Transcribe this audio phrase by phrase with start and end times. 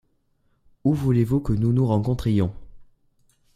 [0.83, 2.51] Où voulez-vous que nous nous rencontrions?